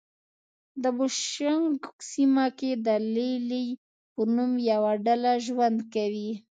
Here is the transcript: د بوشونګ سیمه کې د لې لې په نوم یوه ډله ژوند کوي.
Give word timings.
د 0.81 0.83
بوشونګ 0.97 1.79
سیمه 2.11 2.47
کې 2.59 2.71
د 2.85 2.87
لې 3.13 3.31
لې 3.49 3.65
په 4.13 4.21
نوم 4.35 4.51
یوه 4.71 4.91
ډله 5.05 5.31
ژوند 5.45 5.79
کوي. 5.93 6.31